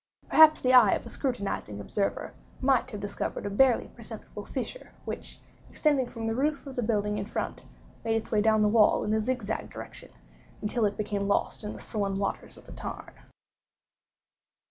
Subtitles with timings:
[0.29, 5.39] Perhaps the eye of a scrutinizing observer might have discovered a barely perceptible fissure, which,
[5.69, 7.65] extending from the roof of the building in front,
[8.03, 10.09] made its way down the wall in a zigzag direction,
[10.59, 13.13] until it became lost in the sullen waters of the tarn.